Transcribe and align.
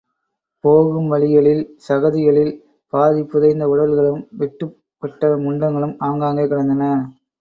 போகும் 0.63 1.07
வழிகளில், 1.07 1.61
சகதிகளில், 1.87 2.51
பாதிபுதைந்த 2.93 3.65
உடல்களும், 3.65 4.27
வெட்டுப்பட்ட 4.39 5.31
முண்டங்களும் 5.37 5.95
ஆங்காங்கே 5.99 6.47
கிடந்தன. 6.47 6.89